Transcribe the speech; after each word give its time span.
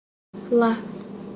Lá 0.49 0.81